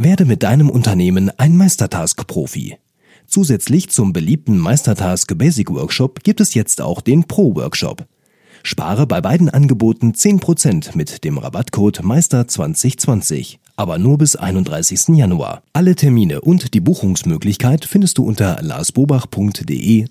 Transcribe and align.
Werde 0.00 0.24
mit 0.24 0.44
deinem 0.44 0.70
Unternehmen 0.70 1.32
ein 1.38 1.56
Meistertask-Profi. 1.56 2.76
Zusätzlich 3.26 3.88
zum 3.90 4.12
beliebten 4.12 4.56
Meistertask 4.56 5.36
Basic 5.36 5.70
Workshop 5.70 6.22
gibt 6.22 6.40
es 6.40 6.54
jetzt 6.54 6.80
auch 6.80 7.00
den 7.00 7.24
Pro 7.24 7.56
Workshop. 7.56 8.06
Spare 8.62 9.08
bei 9.08 9.20
beiden 9.20 9.48
Angeboten 9.48 10.12
10% 10.12 10.96
mit 10.96 11.24
dem 11.24 11.36
Rabattcode 11.38 12.02
Meister2020, 12.02 13.58
aber 13.74 13.98
nur 13.98 14.18
bis 14.18 14.36
31. 14.36 15.16
Januar. 15.16 15.62
Alle 15.72 15.96
Termine 15.96 16.42
und 16.42 16.74
die 16.74 16.80
Buchungsmöglichkeit 16.80 17.84
findest 17.84 18.18
du 18.18 18.24
unter 18.24 18.62
larsbobach.de 18.62 20.06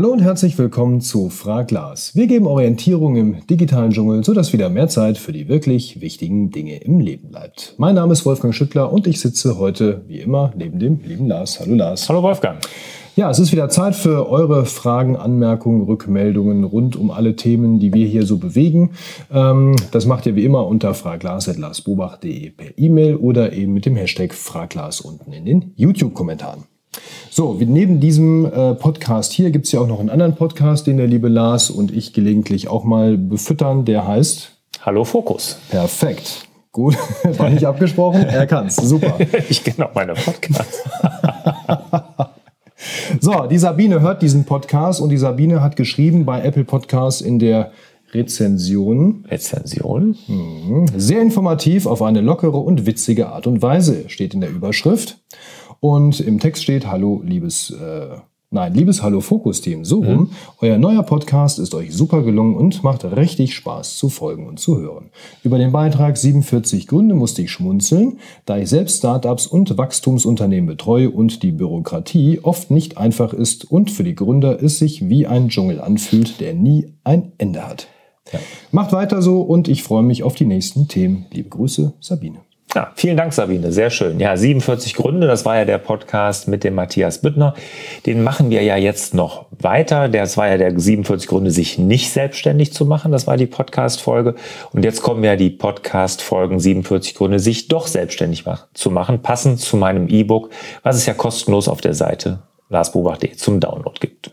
Hallo 0.00 0.12
und 0.12 0.22
herzlich 0.22 0.56
willkommen 0.56 1.02
zu 1.02 1.28
Frag 1.28 1.70
Lars. 1.70 2.16
Wir 2.16 2.26
geben 2.26 2.46
Orientierung 2.46 3.16
im 3.16 3.46
digitalen 3.46 3.90
Dschungel, 3.90 4.24
sodass 4.24 4.54
wieder 4.54 4.70
mehr 4.70 4.88
Zeit 4.88 5.18
für 5.18 5.30
die 5.30 5.46
wirklich 5.46 6.00
wichtigen 6.00 6.50
Dinge 6.50 6.78
im 6.78 7.00
Leben 7.00 7.28
bleibt. 7.28 7.74
Mein 7.76 7.96
Name 7.96 8.14
ist 8.14 8.24
Wolfgang 8.24 8.54
Schüttler 8.54 8.90
und 8.94 9.06
ich 9.06 9.20
sitze 9.20 9.58
heute, 9.58 10.00
wie 10.08 10.20
immer, 10.20 10.54
neben 10.56 10.78
dem 10.78 11.00
lieben 11.04 11.26
Lars. 11.26 11.60
Hallo 11.60 11.74
Lars. 11.74 12.08
Hallo 12.08 12.22
Wolfgang. 12.22 12.60
Ja, 13.14 13.28
es 13.28 13.38
ist 13.38 13.52
wieder 13.52 13.68
Zeit 13.68 13.94
für 13.94 14.30
eure 14.30 14.64
Fragen, 14.64 15.16
Anmerkungen, 15.16 15.82
Rückmeldungen 15.82 16.64
rund 16.64 16.96
um 16.96 17.10
alle 17.10 17.36
Themen, 17.36 17.78
die 17.78 17.92
wir 17.92 18.06
hier 18.06 18.24
so 18.24 18.38
bewegen. 18.38 18.92
Ähm, 19.30 19.76
das 19.90 20.06
macht 20.06 20.24
ihr 20.24 20.34
wie 20.34 20.46
immer 20.46 20.66
unter 20.66 20.94
fraglas.larsbobach.de 20.94 22.48
per 22.52 22.78
E-Mail 22.78 23.16
oder 23.16 23.52
eben 23.52 23.74
mit 23.74 23.84
dem 23.84 23.96
Hashtag 23.96 24.32
Fraglas 24.32 25.02
unten 25.02 25.34
in 25.34 25.44
den 25.44 25.72
YouTube-Kommentaren. 25.76 26.69
So, 27.32 27.56
neben 27.60 28.00
diesem 28.00 28.44
äh, 28.44 28.74
Podcast 28.74 29.32
hier 29.32 29.52
gibt 29.52 29.66
es 29.66 29.72
ja 29.72 29.78
auch 29.78 29.86
noch 29.86 30.00
einen 30.00 30.10
anderen 30.10 30.34
Podcast, 30.34 30.88
den 30.88 30.96
der 30.96 31.06
liebe 31.06 31.28
Lars 31.28 31.70
und 31.70 31.92
ich 31.92 32.12
gelegentlich 32.12 32.66
auch 32.66 32.82
mal 32.82 33.16
befüttern. 33.16 33.84
Der 33.84 34.04
heißt 34.04 34.50
Hallo 34.82 35.04
Fokus. 35.04 35.56
Perfekt. 35.70 36.48
Gut, 36.72 36.96
war 37.38 37.48
nicht 37.48 37.64
abgesprochen. 37.64 38.22
Er 38.22 38.48
kann's. 38.48 38.76
Super. 38.76 39.16
ich 39.48 39.62
kenne 39.62 39.88
auch 39.88 39.94
meine 39.94 40.14
Podcasts. 40.14 40.82
so, 43.20 43.46
die 43.46 43.58
Sabine 43.58 44.00
hört 44.00 44.22
diesen 44.22 44.44
Podcast 44.44 45.00
und 45.00 45.10
die 45.10 45.16
Sabine 45.16 45.62
hat 45.62 45.76
geschrieben 45.76 46.24
bei 46.24 46.42
Apple 46.42 46.64
Podcasts 46.64 47.20
in 47.20 47.38
der 47.38 47.70
Rezension. 48.12 49.24
Rezension? 49.28 50.16
Mhm. 50.26 50.86
Sehr 50.96 51.22
informativ 51.22 51.86
auf 51.86 52.02
eine 52.02 52.22
lockere 52.22 52.58
und 52.58 52.86
witzige 52.86 53.28
Art 53.28 53.46
und 53.46 53.62
Weise, 53.62 54.08
steht 54.08 54.34
in 54.34 54.40
der 54.40 54.50
Überschrift. 54.50 55.18
Und 55.80 56.20
im 56.20 56.38
Text 56.38 56.62
steht, 56.62 56.86
hallo, 56.86 57.22
liebes, 57.24 57.70
äh, 57.70 58.18
nein, 58.50 58.74
liebes 58.74 59.02
Hallo 59.02 59.20
Fokus-Team, 59.22 59.86
so 59.86 60.02
rum. 60.02 60.18
Mhm. 60.18 60.30
Euer 60.60 60.76
neuer 60.76 61.02
Podcast 61.02 61.58
ist 61.58 61.74
euch 61.74 61.94
super 61.94 62.22
gelungen 62.22 62.54
und 62.54 62.84
macht 62.84 63.04
richtig 63.04 63.54
Spaß 63.54 63.96
zu 63.96 64.10
folgen 64.10 64.46
und 64.46 64.60
zu 64.60 64.78
hören. 64.78 65.08
Über 65.42 65.56
den 65.56 65.72
Beitrag 65.72 66.18
47 66.18 66.86
Gründe 66.86 67.14
musste 67.14 67.40
ich 67.40 67.50
schmunzeln, 67.50 68.18
da 68.44 68.58
ich 68.58 68.68
selbst 68.68 68.98
Startups 68.98 69.46
und 69.46 69.78
Wachstumsunternehmen 69.78 70.66
betreue 70.66 71.10
und 71.10 71.42
die 71.42 71.52
Bürokratie 71.52 72.40
oft 72.42 72.70
nicht 72.70 72.98
einfach 72.98 73.32
ist 73.32 73.70
und 73.70 73.90
für 73.90 74.04
die 74.04 74.14
Gründer 74.14 74.62
es 74.62 74.78
sich 74.78 75.08
wie 75.08 75.26
ein 75.26 75.48
Dschungel 75.48 75.80
anfühlt, 75.80 76.40
der 76.40 76.52
nie 76.52 76.92
ein 77.04 77.32
Ende 77.38 77.66
hat. 77.66 77.88
Ja. 78.32 78.38
Macht 78.70 78.92
weiter 78.92 79.22
so 79.22 79.40
und 79.40 79.66
ich 79.66 79.82
freue 79.82 80.02
mich 80.02 80.24
auf 80.24 80.34
die 80.34 80.44
nächsten 80.44 80.88
Themen. 80.88 81.24
Liebe 81.32 81.48
Grüße, 81.48 81.94
Sabine. 82.00 82.40
Ja, 82.74 82.92
vielen 82.94 83.16
Dank, 83.16 83.32
Sabine. 83.32 83.72
Sehr 83.72 83.90
schön. 83.90 84.20
Ja, 84.20 84.36
47 84.36 84.94
Gründe, 84.94 85.26
das 85.26 85.44
war 85.44 85.56
ja 85.56 85.64
der 85.64 85.78
Podcast 85.78 86.46
mit 86.46 86.62
dem 86.62 86.76
Matthias 86.76 87.20
Büttner. 87.20 87.54
Den 88.06 88.22
machen 88.22 88.50
wir 88.50 88.62
ja 88.62 88.76
jetzt 88.76 89.12
noch 89.12 89.46
weiter. 89.50 90.08
Das 90.08 90.36
war 90.36 90.48
ja 90.48 90.56
der 90.56 90.78
47 90.78 91.28
Gründe, 91.28 91.50
sich 91.50 91.78
nicht 91.78 92.12
selbstständig 92.12 92.72
zu 92.72 92.86
machen. 92.86 93.10
Das 93.10 93.26
war 93.26 93.36
die 93.36 93.46
Podcast-Folge. 93.46 94.36
Und 94.72 94.84
jetzt 94.84 95.02
kommen 95.02 95.24
ja 95.24 95.34
die 95.34 95.50
Podcast-Folgen 95.50 96.60
47 96.60 97.16
Gründe, 97.16 97.40
sich 97.40 97.66
doch 97.66 97.88
selbstständig 97.88 98.44
zu 98.72 98.90
machen, 98.92 99.20
passend 99.20 99.58
zu 99.58 99.76
meinem 99.76 100.06
E-Book, 100.08 100.50
was 100.84 100.96
es 100.96 101.06
ja 101.06 101.14
kostenlos 101.14 101.66
auf 101.66 101.80
der 101.80 101.94
Seite 101.94 102.44
larsbobach.de 102.68 103.34
zum 103.34 103.58
Download 103.58 103.98
gibt. 103.98 104.32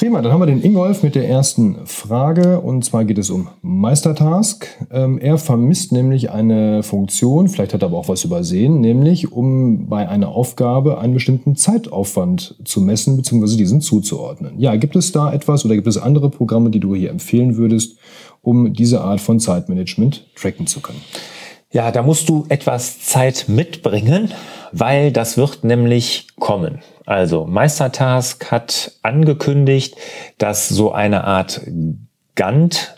Prima, 0.00 0.22
dann 0.22 0.32
haben 0.32 0.40
wir 0.40 0.46
den 0.46 0.64
Ingolf 0.64 1.02
mit 1.02 1.14
der 1.14 1.28
ersten 1.28 1.76
Frage 1.84 2.62
und 2.62 2.82
zwar 2.86 3.04
geht 3.04 3.18
es 3.18 3.28
um 3.28 3.48
Meistertask. 3.60 4.66
Ähm, 4.90 5.18
er 5.18 5.36
vermisst 5.36 5.92
nämlich 5.92 6.30
eine 6.30 6.82
Funktion, 6.82 7.48
vielleicht 7.48 7.74
hat 7.74 7.82
er 7.82 7.88
aber 7.88 7.98
auch 7.98 8.08
was 8.08 8.24
übersehen, 8.24 8.80
nämlich 8.80 9.30
um 9.30 9.90
bei 9.90 10.08
einer 10.08 10.30
Aufgabe 10.30 10.96
einen 10.96 11.12
bestimmten 11.12 11.54
Zeitaufwand 11.54 12.56
zu 12.64 12.80
messen 12.80 13.18
bzw. 13.18 13.58
diesen 13.58 13.82
zuzuordnen. 13.82 14.58
Ja, 14.58 14.74
gibt 14.76 14.96
es 14.96 15.12
da 15.12 15.30
etwas 15.34 15.66
oder 15.66 15.74
gibt 15.74 15.86
es 15.86 15.98
andere 15.98 16.30
Programme, 16.30 16.70
die 16.70 16.80
du 16.80 16.94
hier 16.94 17.10
empfehlen 17.10 17.58
würdest, 17.58 17.98
um 18.40 18.72
diese 18.72 19.02
Art 19.02 19.20
von 19.20 19.38
Zeitmanagement 19.38 20.24
tracken 20.34 20.66
zu 20.66 20.80
können? 20.80 21.02
Ja, 21.72 21.92
da 21.92 22.02
musst 22.02 22.28
du 22.28 22.46
etwas 22.48 23.00
Zeit 23.00 23.44
mitbringen, 23.46 24.32
weil 24.72 25.12
das 25.12 25.36
wird 25.36 25.62
nämlich 25.62 26.26
kommen. 26.38 26.80
Also 27.06 27.46
Meistertask 27.46 28.50
hat 28.50 28.92
angekündigt, 29.02 29.94
dass 30.38 30.68
so 30.68 30.92
eine 30.92 31.24
Art 31.24 31.60
Gantt 32.34 32.96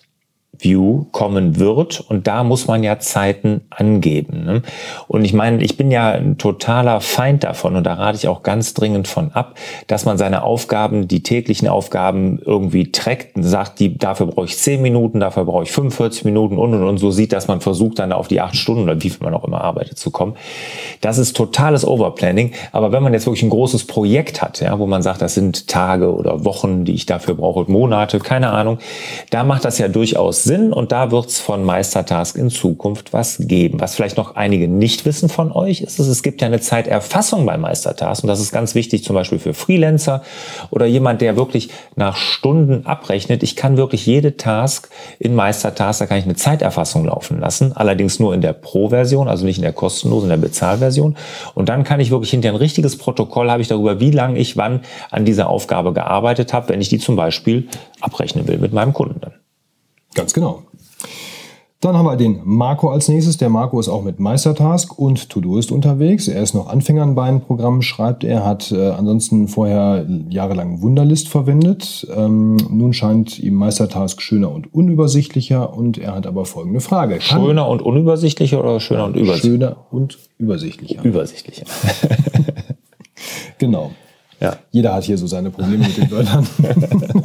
View 0.62 1.06
kommen 1.12 1.58
wird 1.58 2.00
und 2.00 2.26
da 2.26 2.44
muss 2.44 2.66
man 2.66 2.82
ja 2.82 2.98
Zeiten 2.98 3.62
angeben. 3.70 4.44
Ne? 4.44 4.62
Und 5.08 5.24
ich 5.24 5.32
meine, 5.32 5.62
ich 5.62 5.76
bin 5.76 5.90
ja 5.90 6.12
ein 6.12 6.38
totaler 6.38 7.00
Feind 7.00 7.44
davon 7.44 7.76
und 7.76 7.84
da 7.84 7.94
rate 7.94 8.16
ich 8.16 8.28
auch 8.28 8.42
ganz 8.42 8.74
dringend 8.74 9.08
von 9.08 9.32
ab, 9.32 9.56
dass 9.86 10.04
man 10.04 10.18
seine 10.18 10.44
Aufgaben, 10.44 11.08
die 11.08 11.22
täglichen 11.22 11.68
Aufgaben 11.68 12.40
irgendwie 12.44 12.92
trackt 12.92 13.36
und 13.36 13.42
sagt, 13.42 13.80
die, 13.80 13.98
dafür 13.98 14.26
brauche 14.26 14.46
ich 14.46 14.56
10 14.56 14.80
Minuten, 14.82 15.20
dafür 15.20 15.44
brauche 15.44 15.64
ich 15.64 15.72
45 15.72 16.24
Minuten 16.24 16.58
und 16.58 16.74
und 16.74 16.82
und 16.82 16.98
so 16.98 17.10
sieht, 17.10 17.32
dass 17.32 17.48
man 17.48 17.60
versucht 17.60 17.98
dann 17.98 18.12
auf 18.12 18.28
die 18.28 18.40
8 18.40 18.56
Stunden 18.56 18.84
oder 18.84 19.02
wie 19.02 19.10
viel 19.10 19.22
man 19.22 19.34
auch 19.34 19.44
immer 19.44 19.62
arbeitet 19.62 19.98
zu 19.98 20.10
kommen. 20.10 20.34
Das 21.00 21.18
ist 21.18 21.36
totales 21.36 21.86
Overplanning, 21.86 22.52
aber 22.72 22.92
wenn 22.92 23.02
man 23.02 23.12
jetzt 23.12 23.26
wirklich 23.26 23.42
ein 23.42 23.50
großes 23.50 23.86
Projekt 23.86 24.42
hat, 24.42 24.60
ja, 24.60 24.78
wo 24.78 24.86
man 24.86 25.02
sagt, 25.02 25.22
das 25.22 25.34
sind 25.34 25.66
Tage 25.66 26.14
oder 26.14 26.44
Wochen, 26.44 26.84
die 26.84 26.94
ich 26.94 27.06
dafür 27.06 27.34
brauche, 27.34 27.70
Monate, 27.70 28.18
keine 28.18 28.50
Ahnung, 28.50 28.78
da 29.30 29.44
macht 29.44 29.64
das 29.64 29.78
ja 29.78 29.88
durchaus 29.88 30.44
Sinn 30.44 30.51
Sinn 30.52 30.70
und 30.70 30.92
da 30.92 31.10
wird 31.10 31.28
es 31.28 31.40
von 31.40 31.64
Meistertask 31.64 32.36
in 32.36 32.50
Zukunft 32.50 33.14
was 33.14 33.38
geben. 33.40 33.80
Was 33.80 33.94
vielleicht 33.94 34.18
noch 34.18 34.36
einige 34.36 34.68
nicht 34.68 35.06
wissen 35.06 35.30
von 35.30 35.50
euch, 35.50 35.80
ist, 35.80 35.98
es 35.98 36.22
gibt 36.22 36.42
ja 36.42 36.46
eine 36.46 36.60
Zeiterfassung 36.60 37.46
bei 37.46 37.56
Meistertask 37.56 38.22
und 38.22 38.28
das 38.28 38.38
ist 38.38 38.52
ganz 38.52 38.74
wichtig 38.74 39.02
zum 39.02 39.14
Beispiel 39.14 39.38
für 39.38 39.54
Freelancer 39.54 40.22
oder 40.68 40.84
jemand, 40.84 41.22
der 41.22 41.36
wirklich 41.36 41.70
nach 41.96 42.16
Stunden 42.16 42.84
abrechnet. 42.84 43.42
Ich 43.42 43.56
kann 43.56 43.78
wirklich 43.78 44.04
jede 44.04 44.36
Task 44.36 44.90
in 45.18 45.34
Meistertask, 45.34 46.00
da 46.00 46.06
kann 46.06 46.18
ich 46.18 46.24
eine 46.24 46.36
Zeiterfassung 46.36 47.06
laufen 47.06 47.40
lassen, 47.40 47.72
allerdings 47.74 48.19
nur 48.19 48.34
in 48.34 48.42
der 48.42 48.52
Pro-Version, 48.52 49.28
also 49.28 49.46
nicht 49.46 49.56
in 49.56 49.62
der 49.62 49.72
kostenlosen, 49.72 50.30
in 50.30 50.38
der 50.38 50.46
Bezahlversion. 50.46 51.16
Und 51.54 51.70
dann 51.70 51.82
kann 51.82 51.98
ich 51.98 52.10
wirklich 52.10 52.30
hinter 52.30 52.50
ein 52.50 52.56
richtiges 52.56 52.98
Protokoll 52.98 53.50
habe 53.50 53.62
ich 53.62 53.69
darüber, 53.69 54.00
wie 54.00 54.10
lange 54.10 54.38
ich 54.38 54.58
wann 54.58 54.82
an 55.10 55.24
dieser 55.24 55.48
Aufgabe 55.48 55.94
gearbeitet 55.94 56.52
habe, 56.52 56.69
wenn 56.69 56.82
ich 56.82 56.90
die 56.90 56.98
zum 56.98 57.16
Beispiel 57.16 57.69
abrechnen 58.02 58.46
will 58.46 58.58
mit 58.58 58.74
meinem 58.74 58.92
Kunden 58.92 59.19
dann. 59.22 59.41
Ganz 60.14 60.32
genau. 60.32 60.62
Dann 61.82 61.96
haben 61.96 62.06
wir 62.06 62.14
den 62.14 62.42
Marco 62.44 62.90
als 62.90 63.08
nächstes. 63.08 63.38
Der 63.38 63.48
Marco 63.48 63.80
ist 63.80 63.88
auch 63.88 64.04
mit 64.04 64.20
Meistertask 64.20 64.96
und 64.96 65.28
Todoist 65.30 65.72
unterwegs. 65.72 66.28
Er 66.28 66.40
ist 66.40 66.54
noch 66.54 66.68
Anfänger 66.68 67.02
in 67.02 67.16
beiden 67.16 67.40
Programmen, 67.40 67.82
schreibt 67.82 68.22
er, 68.22 68.46
hat 68.46 68.70
äh, 68.70 68.90
ansonsten 68.90 69.48
vorher 69.48 70.06
jahrelang 70.28 70.80
Wunderlist 70.80 71.28
verwendet. 71.28 72.06
Ähm, 72.16 72.56
nun 72.70 72.92
scheint 72.92 73.40
ihm 73.40 73.54
Meistertask 73.54 74.22
schöner 74.22 74.52
und 74.52 74.72
unübersichtlicher 74.72 75.76
und 75.76 75.98
er 75.98 76.14
hat 76.14 76.28
aber 76.28 76.44
folgende 76.44 76.80
Frage. 76.80 77.18
Kann 77.18 77.42
schöner 77.42 77.66
und 77.66 77.82
unübersichtlicher 77.82 78.60
oder 78.60 78.78
schöner 78.78 79.06
und 79.06 79.16
übersichtlicher? 79.16 79.58
Schöner 79.58 79.76
und 79.90 80.18
übersichtlicher. 80.38 81.02
Übersichtlicher. 81.02 81.64
genau. 83.58 83.90
Ja. 84.38 84.56
Jeder 84.70 84.94
hat 84.94 85.02
hier 85.02 85.19
so 85.19 85.26
seine 85.26 85.50
Probleme 85.50 85.78
mit 85.78 85.96
den 85.96 86.10
Wörtern. 86.12 86.46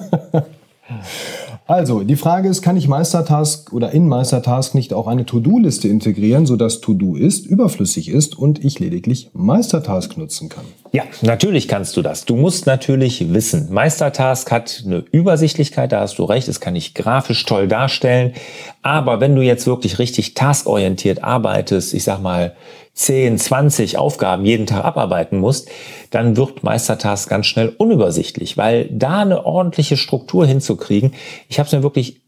Also, 1.67 2.03
die 2.03 2.15
Frage 2.15 2.47
ist, 2.47 2.61
kann 2.61 2.77
ich 2.77 2.87
Meistertask 2.87 3.73
oder 3.73 3.91
in 3.91 4.07
Meistertask 4.07 4.73
nicht 4.73 4.93
auch 4.93 5.05
eine 5.05 5.25
To-Do-Liste 5.25 5.89
integrieren, 5.89 6.45
sodass 6.45 6.79
To-Do 6.79 7.15
ist, 7.15 7.45
überflüssig 7.45 8.07
ist 8.07 8.39
und 8.39 8.63
ich 8.63 8.79
lediglich 8.79 9.29
Meistertask 9.33 10.15
nutzen 10.17 10.47
kann? 10.47 10.63
Ja, 10.91 11.03
natürlich 11.21 11.67
kannst 11.67 11.97
du 11.97 12.01
das. 12.01 12.25
Du 12.25 12.35
musst 12.35 12.65
natürlich 12.65 13.33
wissen, 13.33 13.71
Meistertask 13.71 14.49
hat 14.51 14.83
eine 14.85 15.03
Übersichtlichkeit, 15.11 15.91
da 15.91 16.01
hast 16.01 16.17
du 16.17 16.23
recht, 16.23 16.47
es 16.47 16.59
kann 16.59 16.75
ich 16.75 16.93
grafisch 16.93 17.45
toll 17.45 17.67
darstellen. 17.67 18.33
Aber 18.81 19.19
wenn 19.19 19.35
du 19.35 19.41
jetzt 19.41 19.67
wirklich 19.67 19.99
richtig 19.99 20.33
taskorientiert 20.33 21.23
arbeitest, 21.23 21.93
ich 21.93 22.03
sag 22.03 22.21
mal 22.21 22.55
10, 22.93 23.37
20 23.37 23.97
Aufgaben 23.97 24.45
jeden 24.45 24.65
Tag 24.65 24.85
abarbeiten 24.85 25.39
musst, 25.39 25.69
dann 26.09 26.37
wird 26.37 26.63
Meistertask 26.63 27.29
ganz 27.29 27.45
schnell 27.45 27.73
unübersichtlich, 27.77 28.57
weil 28.57 28.89
da 28.91 29.21
eine 29.21 29.45
ordentliche 29.45 29.97
Struktur 29.97 30.47
hinzukriegen, 30.47 31.13
ich 31.47 31.59
habe 31.59 31.67
es 31.67 31.73
mir 31.73 31.83
wirklich 31.83 32.21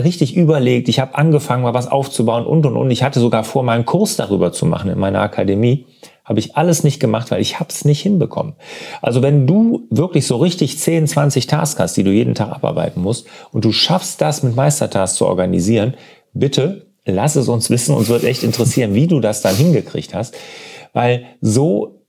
richtig 0.00 0.36
überlegt, 0.36 0.88
ich 0.88 1.00
habe 1.00 1.16
angefangen, 1.16 1.62
mal 1.62 1.74
was 1.74 1.88
aufzubauen 1.88 2.46
und 2.46 2.64
und 2.64 2.76
und. 2.76 2.90
Ich 2.90 3.02
hatte 3.02 3.20
sogar 3.20 3.44
vor, 3.44 3.62
mal 3.62 3.74
einen 3.74 3.84
Kurs 3.84 4.16
darüber 4.16 4.52
zu 4.52 4.64
machen 4.64 4.90
in 4.90 4.98
meiner 4.98 5.20
Akademie. 5.20 5.86
Habe 6.24 6.38
ich 6.38 6.56
alles 6.56 6.84
nicht 6.84 7.00
gemacht, 7.00 7.30
weil 7.30 7.40
ich 7.40 7.58
habe 7.58 7.70
es 7.70 7.84
nicht 7.84 8.00
hinbekommen. 8.00 8.54
Also 9.00 9.22
wenn 9.22 9.46
du 9.46 9.86
wirklich 9.90 10.26
so 10.26 10.36
richtig 10.36 10.78
10, 10.78 11.06
20 11.06 11.46
Tasks 11.46 11.80
hast, 11.80 11.96
die 11.96 12.04
du 12.04 12.10
jeden 12.12 12.34
Tag 12.34 12.52
abarbeiten 12.52 13.02
musst 13.02 13.26
und 13.50 13.64
du 13.64 13.72
schaffst 13.72 14.20
das 14.20 14.42
mit 14.42 14.54
Meistertasks 14.54 15.16
zu 15.16 15.26
organisieren, 15.26 15.94
bitte 16.32 16.86
lass 17.04 17.36
es 17.36 17.48
uns 17.48 17.70
wissen. 17.70 17.94
Uns 17.94 18.08
wird 18.08 18.24
echt 18.24 18.42
interessieren, 18.42 18.94
wie 18.94 19.06
du 19.06 19.20
das 19.20 19.42
dann 19.42 19.56
hingekriegt 19.56 20.14
hast. 20.14 20.34
Weil 20.92 21.24
so 21.40 22.02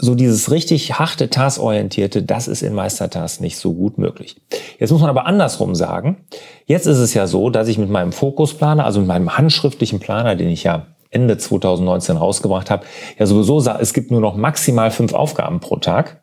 so 0.00 0.14
dieses 0.14 0.52
richtig 0.52 0.98
harte 0.98 1.28
Taskorientierte, 1.28 2.22
das 2.22 2.46
ist 2.46 2.62
in 2.62 2.72
Meistertask 2.72 3.40
nicht 3.40 3.56
so 3.56 3.74
gut 3.74 3.98
möglich. 3.98 4.40
Jetzt 4.78 4.92
muss 4.92 5.00
man 5.00 5.10
aber 5.10 5.26
andersrum 5.26 5.74
sagen. 5.74 6.24
Jetzt 6.66 6.86
ist 6.86 6.98
es 6.98 7.14
ja 7.14 7.26
so, 7.26 7.50
dass 7.50 7.66
ich 7.66 7.78
mit 7.78 7.90
meinem 7.90 8.12
Fokusplaner, 8.12 8.84
also 8.84 9.00
mit 9.00 9.08
meinem 9.08 9.36
handschriftlichen 9.36 9.98
Planer, 9.98 10.36
den 10.36 10.50
ich 10.50 10.62
ja 10.62 10.86
Ende 11.10 11.38
2019 11.38 12.16
rausgebracht 12.16 12.70
habe, 12.70 12.84
ja 13.18 13.26
sowieso 13.26 13.60
sah, 13.60 13.78
es 13.80 13.94
gibt 13.94 14.10
nur 14.10 14.20
noch 14.20 14.36
maximal 14.36 14.90
fünf 14.90 15.12
Aufgaben 15.12 15.60
pro 15.60 15.76
Tag 15.76 16.20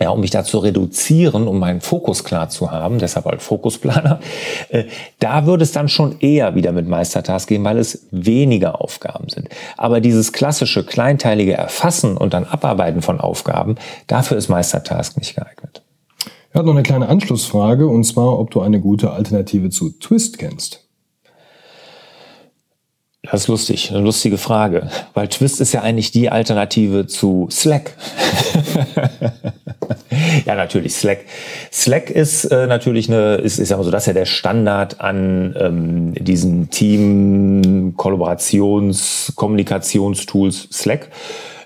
ja, 0.00 0.10
um 0.10 0.20
mich 0.20 0.30
da 0.30 0.44
zu 0.44 0.58
reduzieren, 0.58 1.48
um 1.48 1.58
meinen 1.58 1.80
Fokus 1.80 2.24
klar 2.24 2.48
zu 2.48 2.70
haben, 2.70 2.98
deshalb 2.98 3.26
halt 3.26 3.42
Fokusplaner, 3.42 4.20
äh, 4.68 4.84
da 5.18 5.46
würde 5.46 5.64
es 5.64 5.72
dann 5.72 5.88
schon 5.88 6.20
eher 6.20 6.54
wieder 6.54 6.72
mit 6.72 6.88
Meistertask 6.88 7.48
gehen, 7.48 7.64
weil 7.64 7.78
es 7.78 8.06
weniger 8.10 8.80
Aufgaben 8.80 9.28
sind. 9.28 9.48
Aber 9.76 10.00
dieses 10.00 10.32
klassische 10.32 10.84
kleinteilige 10.84 11.54
Erfassen 11.54 12.16
und 12.16 12.32
dann 12.32 12.44
Abarbeiten 12.44 13.02
von 13.02 13.20
Aufgaben, 13.20 13.76
dafür 14.06 14.36
ist 14.36 14.48
Meistertask 14.48 15.16
nicht 15.16 15.34
geeignet. 15.34 15.82
Er 16.52 16.60
hat 16.60 16.66
noch 16.66 16.72
eine 16.72 16.82
kleine 16.82 17.08
Anschlussfrage, 17.08 17.88
und 17.88 18.04
zwar, 18.04 18.38
ob 18.38 18.50
du 18.50 18.60
eine 18.60 18.80
gute 18.80 19.10
Alternative 19.10 19.70
zu 19.70 19.90
Twist 19.90 20.38
kennst. 20.38 20.87
Das 23.22 23.42
ist 23.42 23.48
lustig, 23.48 23.90
eine 23.90 24.00
lustige 24.00 24.38
Frage, 24.38 24.88
weil 25.12 25.26
Twist 25.26 25.60
ist 25.60 25.72
ja 25.72 25.82
eigentlich 25.82 26.12
die 26.12 26.30
Alternative 26.30 27.08
zu 27.08 27.48
Slack. 27.50 27.94
ja, 30.46 30.54
natürlich 30.54 30.94
Slack. 30.94 31.24
Slack 31.72 32.10
ist 32.10 32.44
äh, 32.44 32.68
natürlich 32.68 33.08
eine, 33.08 33.34
ist, 33.36 33.58
ist 33.58 33.70
ja 33.70 33.82
so, 33.82 33.90
das 33.90 34.04
ist 34.04 34.06
ja 34.06 34.12
der 34.12 34.24
Standard 34.24 35.00
an 35.00 35.56
ähm, 35.58 36.14
diesen 36.14 36.70
Team 36.70 37.94
Kollaborations 37.96 39.32
Kommunikationstools 39.34 40.68
Slack. 40.72 41.10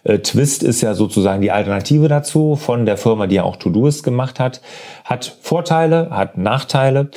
Äh, 0.05 0.21
Twist 0.21 0.63
ist 0.63 0.81
ja 0.81 0.95
sozusagen 0.95 1.43
die 1.43 1.51
Alternative 1.51 2.09
dazu 2.09 2.57
von 2.57 2.87
der 2.87 2.97
Firma, 2.97 3.27
die 3.27 3.35
ja 3.37 3.43
auch 3.43 3.57
Todoist 3.57 4.05
gemacht 4.05 4.41
hat. 4.41 4.63
Hat 5.05 5.37
Vorteile, 5.43 6.09
hat 6.11 6.39
Nachteile. 6.39 7.11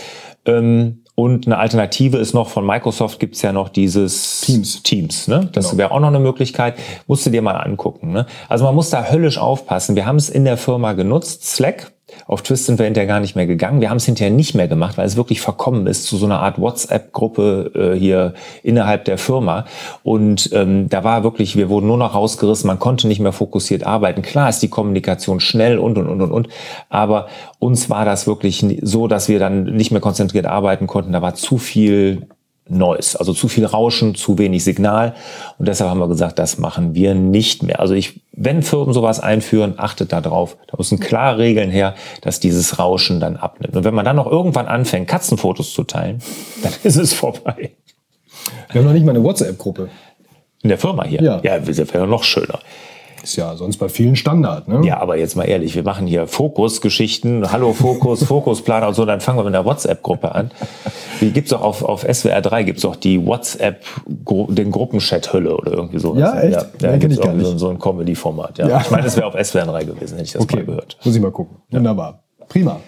Ähm, 0.45 1.04
und 1.15 1.45
eine 1.47 1.57
Alternative 1.57 2.17
ist 2.17 2.33
noch 2.33 2.50
von 2.50 2.65
Microsoft 2.65 3.19
gibt's 3.19 3.41
ja 3.41 3.53
noch 3.53 3.69
dieses 3.69 4.41
Teams. 4.41 4.83
Teams 4.83 5.27
ne? 5.29 5.50
Das 5.53 5.69
Genau. 5.69 5.77
wäre 5.77 5.91
auch 5.91 6.00
noch 6.01 6.09
eine 6.09 6.19
Möglichkeit. 6.19 6.75
Musst 7.07 7.25
du 7.25 7.29
dir 7.29 7.41
mal 7.41 7.56
angucken. 7.56 8.12
Ne? 8.12 8.25
Also 8.50 8.65
man 8.65 8.75
muss 8.75 8.89
da 8.89 9.06
höllisch 9.06 9.38
aufpassen. 9.38 9.95
Wir 9.95 10.06
haben 10.06 10.17
es 10.17 10.29
in 10.29 10.44
der 10.44 10.57
Firma 10.57 10.91
genutzt, 10.94 11.45
Slack. 11.45 11.91
Auf 12.27 12.43
Twist 12.43 12.65
sind 12.65 12.77
wir 12.77 12.85
hinterher 12.85 13.07
gar 13.07 13.19
nicht 13.19 13.35
mehr 13.35 13.47
gegangen. 13.47 13.81
Wir 13.81 13.89
haben 13.89 13.97
es 13.97 14.05
hinterher 14.05 14.31
nicht 14.31 14.53
mehr 14.53 14.67
gemacht, 14.67 14.97
weil 14.97 15.07
es 15.07 15.15
wirklich 15.15 15.41
verkommen 15.41 15.87
ist 15.87 16.05
zu 16.05 16.17
so 16.17 16.25
einer 16.25 16.39
Art 16.39 16.59
WhatsApp-Gruppe 16.59 17.71
äh, 17.95 17.99
hier 17.99 18.35
innerhalb 18.61 19.05
der 19.05 19.17
Firma. 19.17 19.65
Und 20.03 20.51
ähm, 20.53 20.87
da 20.87 21.03
war 21.03 21.23
wirklich, 21.23 21.55
wir 21.55 21.69
wurden 21.69 21.87
nur 21.87 21.97
noch 21.97 22.13
rausgerissen, 22.13 22.67
man 22.67 22.79
konnte 22.79 23.07
nicht 23.07 23.19
mehr 23.19 23.31
fokussiert 23.31 23.85
arbeiten. 23.85 24.21
Klar 24.21 24.49
ist 24.49 24.59
die 24.59 24.69
Kommunikation 24.69 25.39
schnell 25.39 25.79
und 25.79 25.97
und 25.97 26.07
und 26.07 26.21
und 26.21 26.31
und, 26.31 26.47
aber 26.89 27.27
uns 27.59 27.89
war 27.89 28.05
das 28.05 28.27
wirklich 28.27 28.63
so, 28.81 29.07
dass 29.07 29.27
wir 29.27 29.39
dann 29.39 29.63
nicht 29.63 29.91
mehr 29.91 30.01
konzentriert 30.01 30.45
arbeiten 30.45 30.85
konnten. 30.85 31.11
Da 31.11 31.21
war 31.23 31.33
zu 31.33 31.57
viel 31.57 32.27
Noise, 32.67 33.19
also 33.19 33.33
zu 33.33 33.47
viel 33.47 33.65
Rauschen, 33.65 34.15
zu 34.15 34.38
wenig 34.38 34.63
Signal. 34.63 35.13
Und 35.59 35.67
deshalb 35.67 35.89
haben 35.89 36.00
wir 36.00 36.07
gesagt, 36.07 36.39
das 36.39 36.57
machen 36.57 36.95
wir 36.95 37.13
nicht 37.13 37.62
mehr. 37.62 37.79
Also 37.79 37.94
ich, 37.94 38.21
wenn 38.31 38.63
Firmen 38.63 38.94
sowas 38.94 39.19
einführen, 39.19 39.75
achtet 39.77 40.12
da 40.12 40.21
drauf. 40.21 40.57
Da 40.67 40.77
müssen 40.77 41.00
klare 41.00 41.38
Regeln 41.38 41.69
her, 41.69 41.94
dass 42.21 42.39
dieses 42.39 42.79
Rauschen 42.79 43.19
dann 43.19 43.38
abnimmt. 43.38 43.75
Und 43.75 43.83
wenn 43.83 43.94
man 43.94 44.06
dann 44.06 44.15
noch 44.15 44.25
irgendwann 44.25 44.67
anfängt, 44.67 45.07
Katzenfotos 45.07 45.73
zu 45.73 45.83
teilen, 45.83 46.19
dann 46.63 46.73
ist 46.83 46.95
es 46.97 47.13
vorbei. 47.13 47.71
Wir 48.71 48.81
haben 48.81 48.88
noch 48.88 48.94
nicht 48.94 49.06
mal 49.06 49.15
eine 49.15 49.23
WhatsApp-Gruppe. 49.23 49.89
In 50.63 50.69
der 50.69 50.79
Firma 50.79 51.03
hier. 51.03 51.21
Ja. 51.21 51.41
ja 51.44 51.67
wäre 51.67 52.07
noch 52.07 52.23
schöner. 52.23 52.59
Ist 53.25 53.38
ja 53.38 53.56
sonst 53.57 53.77
bei 53.77 53.89
vielen 53.89 54.16
Standard, 54.16 54.68
ne? 54.68 54.81
Ja, 54.86 55.00
aber 55.00 55.18
jetzt 55.18 55.36
mal 55.36 55.45
ehrlich, 55.45 55.74
wir 55.75 55.81
machen 55.81 56.06
hier 56.06 56.27
Fokusgeschichten, 56.27 57.51
Hallo 57.51 57.74
Fokus, 57.74 58.24
Fokusplaner 58.27 58.88
und 58.89 58.94
so, 58.94 59.04
dann 59.04 59.19
fangen 59.19 59.39
wir 59.39 59.44
mit 59.44 59.56
einer 59.56 59.66
WhatsApp-Gruppe 59.66 60.36
an. 60.36 60.51
Die 61.22 61.31
gibt's 61.31 61.51
auch 61.51 61.62
auf, 61.62 61.81
auf 61.83 62.04
SWR 62.07 62.42
3 62.42 62.62
gibt's 62.62 62.86
auch 62.86 62.95
die 62.95 63.25
WhatsApp, 63.25 63.83
Gru- 64.24 64.51
den 64.51 64.69
Gruppenchat-Hölle 64.69 65.57
oder 65.57 65.72
irgendwie 65.72 65.98
sowas. 65.98 66.19
Ja, 66.19 66.39
echt? 66.39 66.54
Ja, 66.54 66.66
Nee, 66.81 66.88
ja 66.88 66.98
gibt's 66.98 67.16
ich 67.16 67.22
gar 67.24 67.30
irgendwie 67.31 67.45
so, 67.45 67.51
nicht. 67.54 67.60
so 67.62 67.69
ein 67.69 67.80
Comedy-Format. 67.80 68.60
Ja. 68.60 68.68
Ja. 68.68 68.81
Ich 68.81 68.92
meine, 68.92 69.04
das 69.04 69.16
wäre 69.18 69.25
auf 69.25 69.33
SWR 69.44 69.66
3 69.66 69.83
gewesen, 69.86 70.13
hätte 70.18 70.25
ich 70.25 70.33
das 70.33 70.42
Okay, 70.44 70.57
mal 70.57 70.66
gehört. 70.68 70.98
muss 71.04 71.16
ich 71.16 71.22
mal 71.22 71.31
gucken. 71.31 71.57
Wunderbar. 71.72 72.19
Prima. 72.48 72.80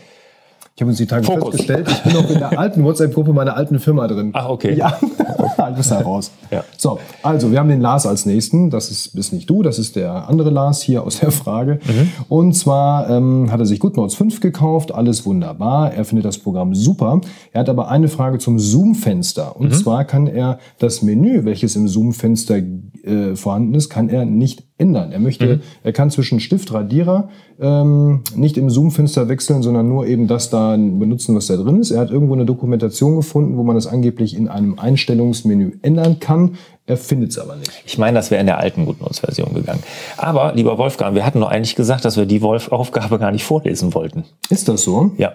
Ich 0.77 0.81
habe 0.81 0.89
uns 0.89 0.99
die 0.99 1.07
Tage 1.07 1.23
Fokus. 1.23 1.55
festgestellt, 1.55 1.87
ich 1.89 2.03
bin 2.03 2.13
noch 2.13 2.29
in 2.29 2.37
der 2.37 2.59
alten 2.59 2.83
WhatsApp-Gruppe 2.83 3.33
meiner 3.33 3.57
alten 3.57 3.79
Firma 3.79 4.07
drin. 4.07 4.29
Ach, 4.33 4.47
okay. 4.47 4.75
Ja, 4.75 4.95
ich 5.01 5.75
muss 5.75 5.89
da 5.89 6.01
raus. 6.01 6.29
Ja. 6.51 6.63
So, 6.77 6.99
also 7.23 7.51
wir 7.51 7.57
haben 7.57 7.69
den 7.69 7.81
Lars 7.81 8.05
als 8.05 8.27
nächsten. 8.27 8.69
Das 8.69 8.91
ist, 8.91 9.15
bist 9.15 9.33
nicht 9.33 9.49
du, 9.49 9.63
das 9.63 9.79
ist 9.79 9.95
der 9.95 10.29
andere 10.29 10.51
Lars 10.51 10.83
hier 10.83 11.01
aus 11.01 11.19
der 11.19 11.31
Frage. 11.31 11.79
Mhm. 11.83 12.11
Und 12.29 12.53
zwar 12.53 13.09
ähm, 13.09 13.51
hat 13.51 13.59
er 13.59 13.65
sich 13.65 13.79
GoodNotes 13.79 14.13
5 14.13 14.39
gekauft, 14.39 14.93
alles 14.93 15.25
wunderbar. 15.25 15.93
Er 15.93 16.05
findet 16.05 16.25
das 16.25 16.37
Programm 16.37 16.75
super. 16.75 17.21
Er 17.53 17.61
hat 17.61 17.69
aber 17.69 17.89
eine 17.89 18.07
Frage 18.07 18.37
zum 18.37 18.59
Zoom-Fenster. 18.59 19.55
Mhm. 19.57 19.65
Und 19.65 19.75
zwar 19.75 20.05
kann 20.05 20.27
er 20.27 20.59
das 20.77 21.01
Menü, 21.01 21.43
welches 21.43 21.75
im 21.75 21.87
Zoom-Fenster 21.87 22.61
äh, 23.07 23.35
vorhanden 23.35 23.73
ist, 23.75 23.89
kann 23.89 24.09
er 24.09 24.25
nicht 24.25 24.63
ändern. 24.77 25.11
Er 25.11 25.19
möchte, 25.19 25.47
Mhm. 25.47 25.61
er 25.83 25.93
kann 25.93 26.11
zwischen 26.11 26.39
Stift, 26.39 26.71
Radierer 26.73 27.29
ähm, 27.59 28.21
nicht 28.35 28.57
im 28.57 28.69
Zoom-Fenster 28.69 29.27
wechseln, 29.29 29.63
sondern 29.63 29.87
nur 29.87 30.05
eben 30.05 30.27
das 30.27 30.49
da 30.49 30.75
benutzen, 30.77 31.35
was 31.35 31.47
da 31.47 31.55
drin 31.55 31.79
ist. 31.79 31.91
Er 31.91 32.01
hat 32.01 32.11
irgendwo 32.11 32.33
eine 32.35 32.45
Dokumentation 32.45 33.15
gefunden, 33.15 33.57
wo 33.57 33.63
man 33.63 33.75
das 33.75 33.87
angeblich 33.87 34.35
in 34.37 34.47
einem 34.47 34.77
Einstellungsmenü 34.77 35.79
ändern 35.81 36.19
kann. 36.19 36.51
Er 36.89 36.95
findet 36.95 37.31
es 37.31 37.37
aber 37.37 37.57
nicht. 37.57 37.69
Ich 37.85 37.97
meine, 37.97 38.17
das 38.17 38.31
wäre 38.31 38.39
in 38.39 38.47
der 38.47 38.59
alten 38.59 38.85
GoodNotes-Version 38.85 39.53
gegangen. 39.53 39.83
Aber, 40.15 40.53
lieber 40.53 40.77
Wolfgang, 40.77 41.15
wir 41.15 41.25
hatten 41.25 41.41
doch 41.41 41.49
eigentlich 41.49 41.75
gesagt, 41.75 42.05
dass 42.05 42.15
wir 42.15 42.25
die 42.25 42.41
Wolf 42.41 42.71
Aufgabe 42.71 43.19
gar 43.19 43.31
nicht 43.31 43.43
vorlesen 43.43 43.93
wollten. 43.93 44.23
Ist 44.49 44.69
das 44.69 44.83
so? 44.83 45.11
Ja, 45.17 45.33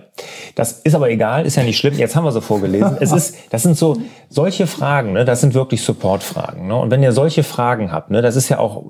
das 0.55 0.81
ist 0.81 0.95
aber 0.95 1.11
egal, 1.11 1.45
ist 1.45 1.57
ja 1.57 1.63
nicht 1.63 1.77
schlimm. 1.77 1.99
Jetzt 1.99 2.17
haben 2.17 2.25
wir 2.25 2.33
sie 2.33 2.41
vorgelesen. 2.41 2.97
Es 3.01 3.13
ist, 3.13 3.37
das 3.51 3.65
sind 3.65 3.77
so 3.77 3.99
solche 4.31 4.67
Fragen, 4.67 5.13
ne? 5.13 5.27
Das 5.27 5.43
sind 5.43 5.53
wirklich 5.53 5.83
Support-Fragen. 5.83 6.69
Ne? 6.69 6.75
Und 6.75 6.91
wenn 6.91 7.03
ihr 7.03 7.13
solche 7.13 7.43
Fragen 7.43 7.93
habt, 7.93 8.11
ne, 8.11 8.23
das 8.23 8.35
ist 8.35 8.49
ja 8.49 8.59
auch 8.59 8.87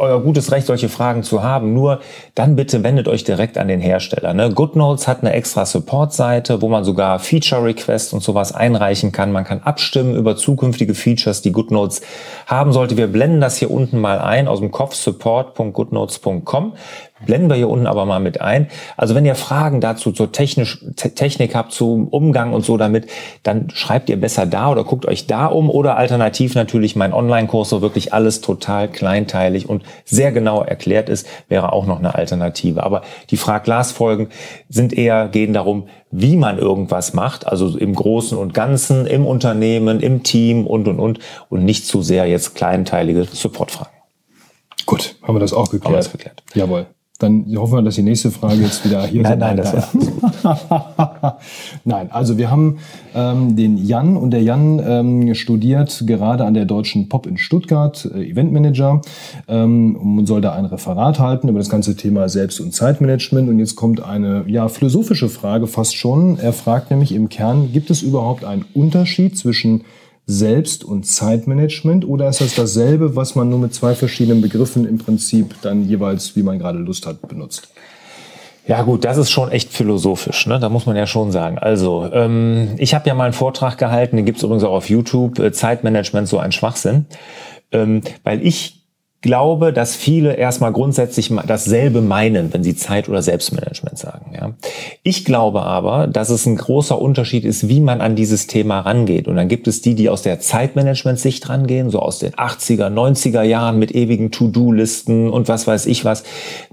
euer 0.00 0.20
gutes 0.20 0.50
Recht, 0.50 0.66
solche 0.66 0.88
Fragen 0.88 1.22
zu 1.22 1.42
haben. 1.42 1.74
Nur 1.74 2.00
dann 2.34 2.56
bitte 2.56 2.82
wendet 2.82 3.06
euch 3.06 3.24
direkt 3.24 3.58
an 3.58 3.68
den 3.68 3.80
Hersteller. 3.80 4.34
Ne? 4.34 4.50
GoodNotes 4.50 5.06
hat 5.06 5.20
eine 5.20 5.32
extra 5.32 5.66
Support-Seite, 5.66 6.62
wo 6.62 6.68
man 6.68 6.84
sogar 6.84 7.18
Feature-Requests 7.18 8.12
und 8.12 8.22
sowas 8.22 8.52
einreichen 8.52 9.12
kann. 9.12 9.30
Man 9.32 9.44
kann 9.44 9.60
abstimmen 9.60 10.16
über 10.16 10.36
zukünftige 10.36 10.94
Features, 10.94 11.42
die 11.42 11.52
GoodNotes 11.52 12.00
haben 12.46 12.72
sollte. 12.72 12.96
Wir 12.96 13.06
blenden 13.06 13.40
das 13.40 13.58
hier 13.58 13.70
unten 13.70 14.00
mal 14.00 14.18
ein 14.18 14.48
aus 14.48 14.60
dem 14.60 14.70
Kopf 14.70 14.94
support.goodnotes.com. 14.94 16.72
Blenden 17.26 17.48
wir 17.50 17.56
hier 17.56 17.68
unten 17.68 17.86
aber 17.86 18.06
mal 18.06 18.20
mit 18.20 18.40
ein. 18.40 18.68
Also 18.96 19.14
wenn 19.14 19.26
ihr 19.26 19.34
Fragen 19.34 19.80
dazu 19.80 20.12
zur 20.12 20.32
technisch, 20.32 20.84
Te- 20.96 21.14
Technik 21.14 21.54
habt, 21.54 21.72
zum 21.72 22.08
Umgang 22.08 22.52
und 22.52 22.64
so 22.64 22.76
damit, 22.76 23.08
dann 23.42 23.68
schreibt 23.70 24.08
ihr 24.08 24.20
besser 24.20 24.46
da 24.46 24.70
oder 24.70 24.84
guckt 24.84 25.06
euch 25.06 25.26
da 25.26 25.46
um 25.46 25.68
oder 25.70 25.96
alternativ 25.96 26.54
natürlich 26.54 26.96
mein 26.96 27.12
Online-Kurs, 27.12 27.72
wo 27.72 27.80
wirklich 27.82 28.14
alles 28.14 28.40
total 28.40 28.88
kleinteilig 28.88 29.68
und 29.68 29.82
sehr 30.04 30.32
genau 30.32 30.62
erklärt 30.62 31.08
ist, 31.08 31.26
wäre 31.48 31.72
auch 31.72 31.86
noch 31.86 31.98
eine 31.98 32.14
Alternative. 32.14 32.82
Aber 32.82 33.02
die 33.30 33.36
Frag-Glas-Folgen 33.36 34.28
sind 34.68 34.92
eher, 34.92 35.28
gehen 35.28 35.52
darum, 35.52 35.88
wie 36.10 36.36
man 36.36 36.58
irgendwas 36.58 37.14
macht, 37.14 37.46
also 37.46 37.76
im 37.78 37.94
Großen 37.94 38.36
und 38.36 38.54
Ganzen, 38.54 39.06
im 39.06 39.26
Unternehmen, 39.26 40.00
im 40.00 40.22
Team 40.22 40.66
und, 40.66 40.88
und, 40.88 40.98
und, 40.98 41.18
und 41.48 41.64
nicht 41.64 41.86
zu 41.86 42.02
sehr 42.02 42.26
jetzt 42.26 42.54
kleinteilige 42.54 43.24
Support-Fragen. 43.24 43.90
Gut, 44.86 45.14
haben 45.22 45.36
wir 45.36 45.40
das 45.40 45.52
auch 45.52 45.70
geklärt. 45.70 45.84
Haben 45.84 45.92
wir 45.92 45.98
das 45.98 46.10
geklärt. 46.10 46.42
Jawohl. 46.54 46.86
Dann 47.20 47.44
hoffen 47.54 47.74
wir, 47.74 47.82
dass 47.82 47.96
die 47.96 48.02
nächste 48.02 48.30
Frage 48.30 48.62
jetzt 48.62 48.82
wieder 48.84 49.06
hier 49.06 49.22
Nein, 49.22 49.38
nein, 49.38 49.56
das 49.58 49.74
weiter- 49.74 49.90
Nein, 51.84 52.10
also 52.10 52.38
wir 52.38 52.50
haben 52.50 52.78
ähm, 53.14 53.56
den 53.56 53.76
Jan 53.76 54.16
und 54.16 54.30
der 54.30 54.42
Jan 54.42 54.80
ähm, 54.82 55.34
studiert 55.34 56.04
gerade 56.06 56.46
an 56.46 56.54
der 56.54 56.64
Deutschen 56.64 57.10
Pop 57.10 57.26
in 57.26 57.36
Stuttgart, 57.36 58.10
äh, 58.14 58.30
Eventmanager 58.30 59.02
ähm, 59.48 59.96
und 59.96 60.26
soll 60.26 60.40
da 60.40 60.52
ein 60.54 60.64
Referat 60.64 61.18
halten 61.18 61.48
über 61.48 61.58
das 61.58 61.68
ganze 61.68 61.94
Thema 61.94 62.30
Selbst- 62.30 62.58
und 62.58 62.72
Zeitmanagement. 62.72 63.50
Und 63.50 63.58
jetzt 63.58 63.76
kommt 63.76 64.02
eine 64.02 64.44
ja, 64.46 64.68
philosophische 64.68 65.28
Frage 65.28 65.66
fast 65.66 65.96
schon. 65.96 66.38
Er 66.38 66.54
fragt 66.54 66.90
nämlich 66.90 67.12
im 67.12 67.28
Kern, 67.28 67.70
gibt 67.70 67.90
es 67.90 68.00
überhaupt 68.00 68.46
einen 68.46 68.64
Unterschied 68.72 69.36
zwischen 69.36 69.82
Selbst- 70.30 70.84
und 70.84 71.06
Zeitmanagement 71.06 72.06
oder 72.06 72.28
ist 72.28 72.40
das 72.40 72.54
dasselbe, 72.54 73.16
was 73.16 73.34
man 73.34 73.50
nur 73.50 73.58
mit 73.58 73.74
zwei 73.74 73.94
verschiedenen 73.94 74.40
Begriffen 74.40 74.86
im 74.86 74.98
Prinzip 74.98 75.54
dann 75.62 75.88
jeweils, 75.88 76.36
wie 76.36 76.42
man 76.42 76.58
gerade 76.58 76.78
Lust 76.78 77.06
hat, 77.06 77.26
benutzt? 77.28 77.68
Ja 78.66 78.82
gut, 78.82 79.04
das 79.04 79.16
ist 79.16 79.30
schon 79.30 79.50
echt 79.50 79.72
philosophisch, 79.72 80.46
ne? 80.46 80.60
da 80.60 80.68
muss 80.68 80.86
man 80.86 80.94
ja 80.94 81.06
schon 81.06 81.32
sagen. 81.32 81.58
Also, 81.58 82.08
ähm, 82.12 82.74
ich 82.76 82.94
habe 82.94 83.08
ja 83.08 83.14
mal 83.14 83.24
einen 83.24 83.32
Vortrag 83.32 83.78
gehalten, 83.78 84.16
den 84.16 84.24
gibt's 84.24 84.42
übrigens 84.42 84.62
auch 84.62 84.74
auf 84.74 84.88
YouTube, 84.88 85.40
äh, 85.40 85.50
Zeitmanagement, 85.50 86.28
so 86.28 86.38
ein 86.38 86.52
Schwachsinn, 86.52 87.06
ähm, 87.72 88.02
weil 88.22 88.46
ich 88.46 88.79
glaube, 89.22 89.72
dass 89.72 89.96
viele 89.96 90.34
erstmal 90.34 90.72
grundsätzlich 90.72 91.30
dasselbe 91.46 92.00
meinen, 92.00 92.52
wenn 92.54 92.64
sie 92.64 92.74
Zeit- 92.74 93.08
oder 93.08 93.20
Selbstmanagement 93.20 93.98
sagen. 93.98 94.32
Ja. 94.34 94.52
Ich 95.02 95.26
glaube 95.26 95.62
aber, 95.62 96.06
dass 96.06 96.30
es 96.30 96.46
ein 96.46 96.56
großer 96.56 96.98
Unterschied 96.98 97.44
ist, 97.44 97.68
wie 97.68 97.80
man 97.80 98.00
an 98.00 98.16
dieses 98.16 98.46
Thema 98.46 98.80
rangeht. 98.80 99.28
Und 99.28 99.36
dann 99.36 99.48
gibt 99.48 99.68
es 99.68 99.82
die, 99.82 99.94
die 99.94 100.08
aus 100.08 100.22
der 100.22 100.40
Zeitmanagement-Sicht 100.40 101.48
rangehen, 101.50 101.90
so 101.90 101.98
aus 101.98 102.18
den 102.18 102.32
80er, 102.32 102.88
90er 102.88 103.42
Jahren 103.42 103.78
mit 103.78 103.94
ewigen 103.94 104.30
To-Do-Listen 104.30 105.28
und 105.28 105.48
was 105.48 105.66
weiß 105.66 105.84
ich 105.86 106.04
was, 106.06 106.24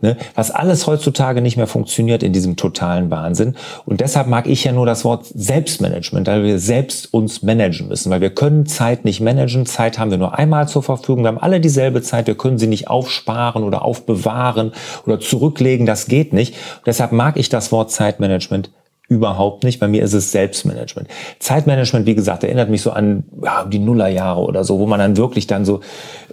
ne, 0.02 0.16
was 0.34 0.52
alles 0.52 0.88
heutzutage 0.88 1.42
nicht 1.42 1.58
mehr 1.58 1.68
funktioniert 1.68 2.24
in 2.24 2.32
diesem 2.32 2.56
totalen 2.56 3.12
Wahnsinn. 3.12 3.56
Und 3.86 4.00
deshalb 4.00 4.28
mag 4.28 4.48
ich 4.48 4.64
ja 4.64 4.72
nur 4.72 4.86
das 4.86 5.04
Wort 5.04 5.26
Selbstmanagement, 5.26 6.28
weil 6.28 6.44
wir 6.44 6.60
selbst 6.60 7.14
uns 7.14 7.44
managen 7.44 7.90
müssen, 7.90 8.10
weil 8.10 8.22
wir 8.22 8.30
können 8.30 8.66
Zeit 8.66 9.04
nicht 9.04 9.20
managen. 9.20 9.66
Zeit 9.66 10.00
haben 10.00 10.12
wir 10.12 10.18
nur 10.18 10.38
einmal 10.38 10.70
zur 10.70 10.84
Verfügung. 10.84 11.24
Wir 11.24 11.28
haben 11.28 11.38
alle 11.38 11.60
dieselbe 11.60 12.02
Zeit. 12.02 12.28
Wir 12.28 12.37
können 12.38 12.58
sie 12.58 12.68
nicht 12.68 12.88
aufsparen 12.88 13.64
oder 13.64 13.84
aufbewahren 13.84 14.72
oder 15.06 15.20
zurücklegen. 15.20 15.86
Das 15.86 16.08
geht 16.08 16.34
nicht. 16.34 16.54
Und 16.78 16.88
deshalb 16.88 17.12
mag 17.12 17.38
ich 17.38 17.50
das 17.50 17.72
Wort 17.72 17.92
Zeitmanagement 17.92 18.72
überhaupt 19.10 19.64
nicht. 19.64 19.80
Bei 19.80 19.88
mir 19.88 20.04
ist 20.04 20.14
es 20.14 20.32
Selbstmanagement. 20.32 21.08
Zeitmanagement, 21.40 22.06
wie 22.06 22.16
gesagt, 22.16 22.44
erinnert 22.44 22.70
mich 22.70 22.82
so 22.82 22.92
an 22.92 23.24
ja, 23.42 23.66
die 23.66 23.80
Nullerjahre 23.80 24.42
oder 24.42 24.64
so, 24.64 24.80
wo 24.80 24.86
man 24.86 25.00
dann 25.00 25.16
wirklich 25.16 25.48
dann 25.48 25.64
so 25.64 25.80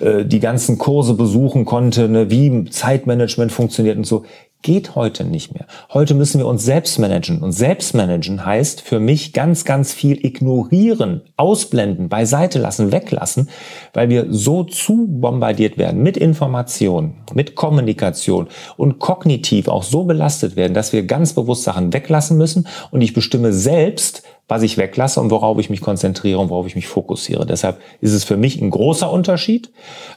äh, 0.01 0.25
die 0.25 0.41
ganzen 0.41 0.77
Kurse 0.77 1.15
besuchen 1.15 1.65
konnte, 1.65 2.09
ne, 2.09 2.31
wie 2.31 2.65
Zeitmanagement 2.65 3.53
funktioniert 3.53 3.97
und 3.97 4.07
so 4.07 4.25
geht 4.64 4.94
heute 4.94 5.25
nicht 5.25 5.54
mehr. 5.54 5.66
Heute 5.92 6.14
müssen 6.14 6.38
wir 6.38 6.47
uns 6.47 6.64
selbst 6.64 6.99
managen. 6.99 7.42
Und 7.42 7.52
selbst 7.52 7.94
managen 7.94 8.44
heißt 8.44 8.80
für 8.80 8.99
mich 8.99 9.35
ganz, 9.35 9.64
ganz 9.64 9.92
viel 9.92 10.25
ignorieren, 10.25 11.21
ausblenden, 11.37 12.09
beiseite 12.09 12.59
lassen, 12.59 12.90
weglassen, 12.90 13.50
weil 13.92 14.09
wir 14.09 14.26
so 14.30 14.64
zu 14.64 15.06
bombardiert 15.06 15.76
werden 15.76 16.02
mit 16.02 16.16
Informationen, 16.16 17.18
mit 17.35 17.54
Kommunikation 17.54 18.49
und 18.78 18.99
kognitiv 18.99 19.68
auch 19.68 19.83
so 19.83 20.04
belastet 20.04 20.56
werden, 20.56 20.73
dass 20.73 20.94
wir 20.94 21.04
ganz 21.04 21.35
bewusst 21.35 21.64
Sachen 21.64 21.92
weglassen 21.92 22.38
müssen. 22.38 22.66
Und 22.90 23.02
ich 23.02 23.12
bestimme 23.12 23.52
selbst, 23.52 24.23
was 24.49 24.62
ich 24.62 24.78
weglasse 24.78 25.21
und 25.21 25.30
worauf 25.30 25.59
ich 25.59 25.68
mich 25.68 25.83
konzentriere 25.83 26.38
und 26.38 26.49
worauf 26.49 26.66
ich 26.66 26.75
mich 26.75 26.88
fokussiere. 26.88 27.44
Deshalb 27.44 27.80
ist 28.00 28.14
es 28.14 28.25
für 28.25 28.38
mich 28.38 28.61
ein 28.61 28.71
großer 28.71 29.12
Unterschied, 29.12 29.71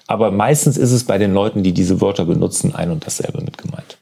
aber 0.07 0.31
meistens 0.31 0.77
ist 0.77 0.93
es 0.93 1.03
bei 1.03 1.17
den 1.17 1.33
Leuten, 1.33 1.63
die 1.63 1.73
diese 1.73 1.99
Wörter 1.99 2.23
benutzen, 2.23 2.73
ein 2.73 2.91
und 2.91 3.05
dasselbe 3.05 3.41
mit 3.41 3.57
gemeint 3.57 3.97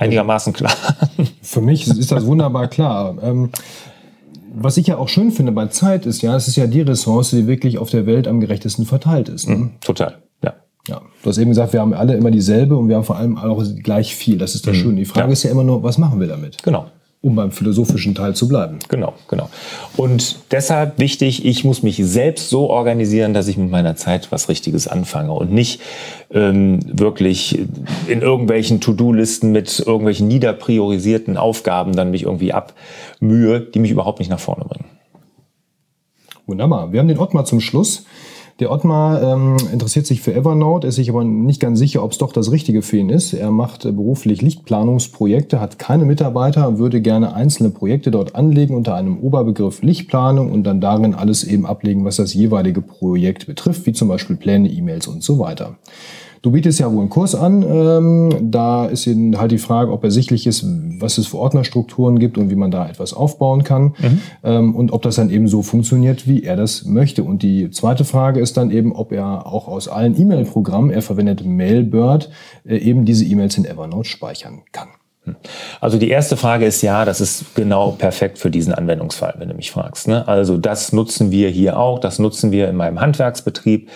einigermaßen 0.00 0.52
klar. 0.52 0.72
Für 1.42 1.60
mich 1.60 1.86
ist 1.86 2.12
das 2.12 2.26
wunderbar 2.26 2.68
klar. 2.68 3.16
Ähm, 3.22 3.50
was 4.52 4.76
ich 4.76 4.88
ja 4.88 4.96
auch 4.96 5.08
schön 5.08 5.30
finde 5.30 5.52
bei 5.52 5.66
Zeit 5.66 6.06
ist 6.06 6.22
ja, 6.22 6.34
es 6.34 6.48
ist 6.48 6.56
ja 6.56 6.66
die 6.66 6.80
Ressource, 6.80 7.30
die 7.30 7.46
wirklich 7.46 7.78
auf 7.78 7.90
der 7.90 8.06
Welt 8.06 8.26
am 8.26 8.40
gerechtesten 8.40 8.84
verteilt 8.84 9.28
ist. 9.28 9.48
Ne? 9.48 9.56
Mhm, 9.56 9.70
total, 9.80 10.18
ja. 10.42 10.54
Ja, 10.88 11.02
du 11.22 11.30
hast 11.30 11.38
eben 11.38 11.50
gesagt, 11.50 11.72
wir 11.72 11.80
haben 11.80 11.94
alle 11.94 12.14
immer 12.14 12.30
dieselbe 12.30 12.76
und 12.76 12.88
wir 12.88 12.96
haben 12.96 13.04
vor 13.04 13.16
allem 13.16 13.38
auch 13.38 13.62
gleich 13.82 14.16
viel. 14.16 14.38
Das 14.38 14.54
ist 14.54 14.66
das 14.66 14.76
mhm. 14.76 14.80
Schöne. 14.80 14.96
Die 14.96 15.04
Frage 15.04 15.28
ja. 15.28 15.32
ist 15.34 15.42
ja 15.44 15.50
immer 15.50 15.62
nur, 15.62 15.82
was 15.82 15.98
machen 15.98 16.18
wir 16.18 16.26
damit? 16.26 16.62
Genau 16.62 16.86
um 17.22 17.34
beim 17.34 17.52
philosophischen 17.52 18.14
Teil 18.14 18.34
zu 18.34 18.48
bleiben. 18.48 18.78
Genau, 18.88 19.12
genau. 19.28 19.50
Und 19.96 20.38
deshalb 20.52 20.98
wichtig, 20.98 21.44
ich 21.44 21.64
muss 21.64 21.82
mich 21.82 21.96
selbst 21.98 22.48
so 22.48 22.70
organisieren, 22.70 23.34
dass 23.34 23.46
ich 23.46 23.58
mit 23.58 23.70
meiner 23.70 23.94
Zeit 23.94 24.32
was 24.32 24.48
Richtiges 24.48 24.88
anfange 24.88 25.32
und 25.32 25.52
nicht 25.52 25.82
ähm, 26.30 26.80
wirklich 26.86 27.58
in 28.06 28.22
irgendwelchen 28.22 28.80
To-Do-Listen 28.80 29.52
mit 29.52 29.80
irgendwelchen 29.80 30.28
niederpriorisierten 30.28 31.36
Aufgaben 31.36 31.94
dann 31.94 32.10
mich 32.10 32.22
irgendwie 32.22 32.54
abmühe, 32.54 33.60
die 33.60 33.80
mich 33.80 33.90
überhaupt 33.90 34.18
nicht 34.18 34.30
nach 34.30 34.40
vorne 34.40 34.64
bringen. 34.64 34.86
Wunderbar. 36.46 36.90
Wir 36.92 37.00
haben 37.00 37.08
den 37.08 37.18
Ottmar 37.18 37.44
zum 37.44 37.60
Schluss. 37.60 38.06
Der 38.60 38.70
Ottmar 38.70 39.22
ähm, 39.22 39.56
interessiert 39.72 40.06
sich 40.06 40.20
für 40.20 40.34
Evernote, 40.34 40.86
ist 40.86 40.96
sich 40.96 41.08
aber 41.08 41.24
nicht 41.24 41.60
ganz 41.60 41.78
sicher, 41.78 42.04
ob 42.04 42.12
es 42.12 42.18
doch 42.18 42.30
das 42.30 42.52
Richtige 42.52 42.82
für 42.82 42.98
ihn 42.98 43.08
ist. 43.08 43.32
Er 43.32 43.50
macht 43.50 43.86
äh, 43.86 43.92
beruflich 43.92 44.42
Lichtplanungsprojekte, 44.42 45.62
hat 45.62 45.78
keine 45.78 46.04
Mitarbeiter, 46.04 46.76
würde 46.76 47.00
gerne 47.00 47.32
einzelne 47.32 47.70
Projekte 47.70 48.10
dort 48.10 48.34
anlegen 48.34 48.76
unter 48.76 48.94
einem 48.94 49.18
Oberbegriff 49.18 49.80
Lichtplanung 49.80 50.52
und 50.52 50.64
dann 50.64 50.82
darin 50.82 51.14
alles 51.14 51.42
eben 51.42 51.64
ablegen, 51.64 52.04
was 52.04 52.16
das 52.16 52.34
jeweilige 52.34 52.82
Projekt 52.82 53.46
betrifft, 53.46 53.86
wie 53.86 53.94
zum 53.94 54.08
Beispiel 54.08 54.36
Pläne, 54.36 54.68
E-Mails 54.68 55.08
und 55.08 55.22
so 55.22 55.38
weiter. 55.38 55.76
Du 56.42 56.52
bietest 56.52 56.80
ja 56.80 56.90
wohl 56.90 57.00
einen 57.00 57.10
Kurs 57.10 57.34
an. 57.34 57.62
Ähm, 57.62 58.50
da 58.50 58.86
ist 58.86 59.06
eben 59.06 59.38
halt 59.38 59.52
die 59.52 59.58
Frage, 59.58 59.92
ob 59.92 60.04
ersichtlich 60.04 60.46
ist, 60.46 60.64
was 60.98 61.18
es 61.18 61.26
für 61.26 61.38
Ordnerstrukturen 61.38 62.18
gibt 62.18 62.38
und 62.38 62.50
wie 62.50 62.56
man 62.56 62.70
da 62.70 62.88
etwas 62.88 63.12
aufbauen 63.12 63.62
kann. 63.62 63.94
Mhm. 63.98 64.20
Ähm, 64.42 64.74
und 64.74 64.92
ob 64.92 65.02
das 65.02 65.16
dann 65.16 65.30
eben 65.30 65.48
so 65.48 65.62
funktioniert, 65.62 66.26
wie 66.26 66.42
er 66.42 66.56
das 66.56 66.86
möchte. 66.86 67.24
Und 67.24 67.42
die 67.42 67.70
zweite 67.70 68.04
Frage 68.04 68.40
ist 68.40 68.56
dann 68.56 68.70
eben, 68.70 68.92
ob 68.92 69.12
er 69.12 69.46
auch 69.46 69.68
aus 69.68 69.88
allen 69.88 70.18
E-Mail-Programmen, 70.18 70.90
er 70.90 71.02
verwendet 71.02 71.44
Mailbird, 71.44 72.30
äh, 72.64 72.78
eben 72.78 73.04
diese 73.04 73.24
E-Mails 73.26 73.58
in 73.58 73.66
Evernote 73.66 74.08
speichern 74.08 74.62
kann. 74.72 74.88
Hm. 75.24 75.36
Also 75.80 75.98
die 75.98 76.08
erste 76.08 76.38
Frage 76.38 76.64
ist 76.64 76.80
ja, 76.80 77.04
das 77.04 77.20
ist 77.20 77.54
genau 77.54 77.90
perfekt 77.90 78.38
für 78.38 78.50
diesen 78.50 78.72
Anwendungsfall, 78.72 79.34
wenn 79.36 79.50
du 79.50 79.54
mich 79.54 79.70
fragst. 79.70 80.08
Ne? 80.08 80.26
Also 80.26 80.56
das 80.56 80.94
nutzen 80.94 81.30
wir 81.30 81.50
hier 81.50 81.78
auch, 81.78 81.98
das 81.98 82.18
nutzen 82.18 82.52
wir 82.52 82.68
in 82.68 82.76
meinem 82.76 83.00
Handwerksbetrieb 83.00 83.90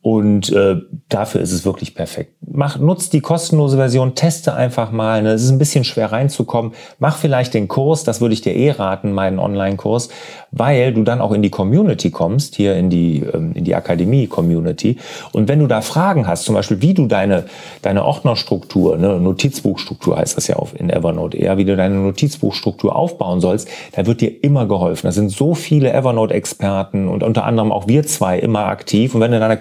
und 0.00 0.52
äh, 0.52 0.76
dafür 1.08 1.40
ist 1.40 1.52
es 1.52 1.64
wirklich 1.64 1.94
perfekt. 1.94 2.32
Mach, 2.40 2.78
nutzt 2.78 3.12
die 3.12 3.20
kostenlose 3.20 3.76
Version, 3.76 4.14
teste 4.14 4.54
einfach 4.54 4.92
mal. 4.92 5.22
Ne? 5.22 5.32
Es 5.32 5.42
ist 5.42 5.50
ein 5.50 5.58
bisschen 5.58 5.82
schwer 5.82 6.12
reinzukommen. 6.12 6.72
Mach 7.00 7.16
vielleicht 7.16 7.52
den 7.52 7.66
Kurs, 7.66 8.04
das 8.04 8.20
würde 8.20 8.32
ich 8.32 8.40
dir 8.40 8.54
eh 8.54 8.70
raten, 8.70 9.12
meinen 9.12 9.40
Online-Kurs, 9.40 10.08
weil 10.52 10.94
du 10.94 11.02
dann 11.02 11.20
auch 11.20 11.32
in 11.32 11.42
die 11.42 11.50
Community 11.50 12.10
kommst, 12.10 12.54
hier 12.54 12.76
in 12.76 12.90
die, 12.90 13.24
ähm, 13.34 13.52
in 13.54 13.64
die 13.64 13.74
Akademie-Community. 13.74 14.98
Und 15.32 15.48
wenn 15.48 15.58
du 15.58 15.66
da 15.66 15.80
Fragen 15.80 16.28
hast, 16.28 16.44
zum 16.44 16.54
Beispiel, 16.54 16.80
wie 16.80 16.94
du 16.94 17.06
deine, 17.06 17.46
deine 17.82 18.04
Ordnerstruktur, 18.04 18.96
ne, 18.96 19.18
Notizbuchstruktur 19.18 20.16
heißt 20.16 20.36
das 20.36 20.46
ja 20.46 20.56
auf 20.56 20.78
in 20.78 20.90
Evernote 20.90 21.36
eher, 21.36 21.58
wie 21.58 21.64
du 21.64 21.76
deine 21.76 21.96
Notizbuchstruktur 21.96 22.94
aufbauen 22.94 23.40
sollst, 23.40 23.68
da 23.92 24.06
wird 24.06 24.20
dir 24.20 24.44
immer 24.44 24.66
geholfen. 24.66 25.06
Da 25.08 25.12
sind 25.12 25.30
so 25.30 25.54
viele 25.54 25.92
Evernote-Experten 25.92 27.08
und 27.08 27.24
unter 27.24 27.44
anderem 27.44 27.72
auch 27.72 27.88
wir 27.88 28.06
zwei 28.06 28.38
immer 28.38 28.66
aktiv. 28.66 29.14
Und 29.14 29.20
wenn 29.20 29.32
du 29.32 29.40
da 29.40 29.46
eine 29.46 29.56